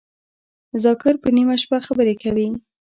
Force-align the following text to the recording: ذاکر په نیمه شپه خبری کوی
ذاکر 0.83 1.13
په 1.23 1.29
نیمه 1.37 1.55
شپه 1.61 1.77
خبری 1.85 2.15
کوی 2.21 2.47